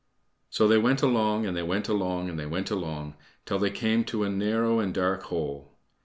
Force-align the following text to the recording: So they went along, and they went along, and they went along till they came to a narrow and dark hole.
So 0.49 0.67
they 0.67 0.79
went 0.79 1.03
along, 1.03 1.45
and 1.45 1.55
they 1.55 1.61
went 1.61 1.87
along, 1.87 2.27
and 2.27 2.39
they 2.39 2.47
went 2.47 2.71
along 2.71 3.13
till 3.45 3.59
they 3.59 3.69
came 3.69 4.03
to 4.05 4.23
a 4.23 4.31
narrow 4.31 4.79
and 4.79 4.91
dark 4.91 5.21
hole. 5.25 5.73